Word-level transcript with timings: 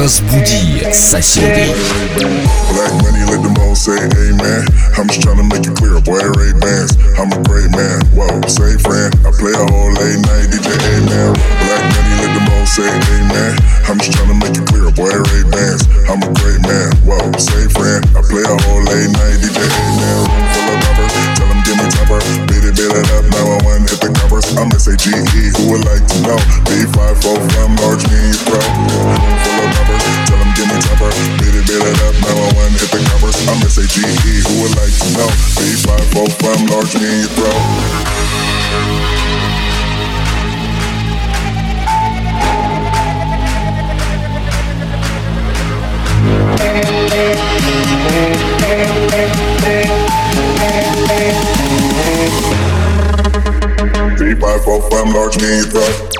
Разбуди 0.00 0.82
соседей. 0.94 1.74
Black 2.72 2.92
money, 3.02 3.22
let 3.28 3.42
them 3.42 3.54
all 3.60 3.76
say 3.76 4.00
amen. 4.00 4.64
I'm 4.96 5.06
just 5.08 5.20
trying 5.20 5.36
to 5.36 5.44
make 5.44 5.66
it 5.66 5.76
clear, 5.76 6.00
boy, 6.00 6.24
Ray 6.40 6.56
Bans. 6.56 6.96
I'm 7.20 7.28
a 7.28 7.40
great 7.44 7.68
man, 7.76 8.00
whoa, 8.16 8.40
friend. 8.80 9.12
I 9.28 9.30
play 9.36 9.52
a 9.52 9.60
whole 9.68 9.92
late 9.92 10.24
night, 10.24 10.48
DJ, 10.48 10.72
amen. 10.96 11.36
Black 11.36 11.84
money, 11.92 12.14
let 12.16 12.32
them 12.32 12.48
all 12.48 12.64
say 12.64 12.88
amen. 12.88 13.60
I'm 13.92 13.98
just 14.00 14.16
trying 14.16 14.32
to 14.32 14.38
make 14.40 14.56
it 14.56 14.64
clear, 14.72 14.88
boy, 14.88 15.12
Ray 15.12 15.44
Three, 54.16 54.34
five, 54.34 54.64
four, 54.64 54.82
five, 54.90 55.08
large, 55.14 55.36
me, 55.40 55.62
bro. 55.70 56.19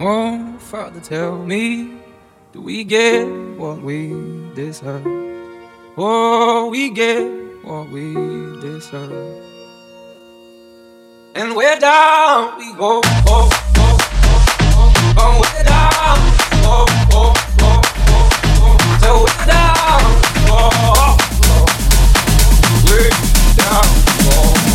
Oh, 0.00 0.56
Father, 0.60 1.00
tell 1.00 1.38
me, 1.38 1.98
do 2.52 2.60
we 2.60 2.84
get 2.84 3.26
what 3.56 3.82
we 3.82 4.08
deserve? 4.54 5.04
Oh, 5.96 6.68
we 6.70 6.90
get 6.90 7.24
what 7.64 7.90
we 7.90 8.14
deserve. 8.60 9.44
And 11.34 11.54
we're 11.56 11.78
down 11.78 12.58
we 12.58 12.72
go, 12.74 13.00
oh, 13.04 13.04
oh, 13.26 13.50
oh, 13.76 13.98
oh, 14.74 15.14
oh, 15.18 15.40
where 15.40 15.64
down, 15.64 16.18
oh, 16.64 16.86
oh, 17.12 17.34
oh, 17.60 17.82
oh, 18.08 18.28
oh, 18.62 18.76
so 19.02 19.10
where 19.24 19.46
down, 19.46 20.02
oh, 20.48 20.70
oh, 20.74 21.16
oh, 21.50 21.66
where 22.86 23.10
down 23.56 24.07
fall 24.30 24.67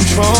control. 0.00 0.39